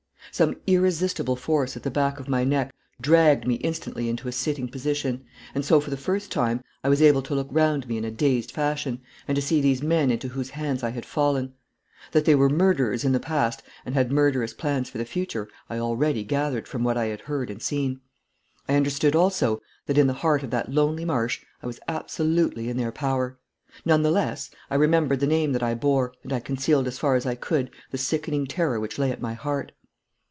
Some 0.33 0.55
irresistible 0.65 1.35
force 1.35 1.75
at 1.75 1.83
the 1.83 1.91
back 1.91 2.17
of 2.17 2.29
my 2.29 2.45
neck 2.45 2.73
dragged 3.01 3.45
me 3.45 3.55
instantly 3.55 4.07
into 4.07 4.29
a 4.29 4.31
sitting 4.31 4.69
position, 4.69 5.25
and 5.53 5.65
so 5.65 5.81
for 5.81 5.89
the 5.89 5.97
first 5.97 6.31
time 6.31 6.63
I 6.85 6.89
was 6.89 7.01
able 7.01 7.21
to 7.23 7.35
look 7.35 7.49
round 7.51 7.85
me 7.85 7.97
in 7.97 8.05
a 8.05 8.11
dazed 8.11 8.49
fashion, 8.49 9.01
and 9.27 9.35
to 9.35 9.41
see 9.41 9.59
these 9.59 9.83
men 9.83 10.09
into 10.09 10.29
whose 10.29 10.51
hands 10.51 10.83
I 10.83 10.91
had 10.91 11.05
fallen. 11.05 11.53
That 12.13 12.23
they 12.23 12.33
were 12.33 12.47
murderers 12.47 13.03
in 13.03 13.11
the 13.11 13.19
past 13.19 13.61
and 13.85 13.93
had 13.93 14.09
murderous 14.09 14.53
plans 14.53 14.89
for 14.89 14.97
the 14.99 15.03
future 15.05 15.49
I 15.69 15.79
already 15.79 16.23
gathered 16.23 16.65
from 16.65 16.85
what 16.85 16.95
I 16.97 17.07
had 17.07 17.21
heard 17.21 17.49
and 17.49 17.61
seen. 17.61 17.99
I 18.69 18.75
understood 18.75 19.17
also 19.17 19.59
that 19.87 19.97
in 19.97 20.07
the 20.07 20.13
heart 20.23 20.43
of 20.43 20.49
that 20.51 20.71
lonely 20.71 21.03
marsh 21.03 21.41
I 21.61 21.67
was 21.67 21.81
absolutely 21.89 22.69
in 22.69 22.77
their 22.77 22.93
power. 22.93 23.37
None 23.83 24.01
the 24.01 24.11
less, 24.11 24.49
I 24.69 24.75
remembered 24.75 25.19
the 25.19 25.27
name 25.27 25.51
that 25.51 25.63
I 25.63 25.73
bore, 25.73 26.13
and 26.23 26.31
I 26.31 26.39
concealed 26.39 26.87
as 26.87 26.97
far 26.99 27.15
as 27.15 27.25
I 27.25 27.35
could 27.35 27.69
the 27.91 27.97
sickening 27.97 28.47
terror 28.47 28.79
which 28.79 28.97
lay 28.97 29.11
at 29.11 29.21
my 29.21 29.33
heart. 29.33 29.73